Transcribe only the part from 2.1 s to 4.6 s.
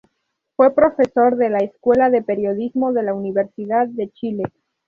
Periodismo de la Universidad de Chile.